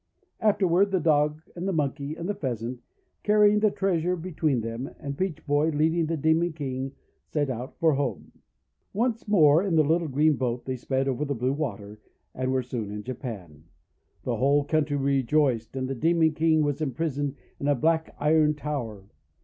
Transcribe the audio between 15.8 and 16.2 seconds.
the 376 THE WONDER GARDEN